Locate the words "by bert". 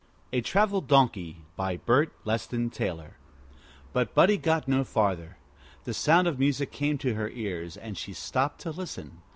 1.55-2.11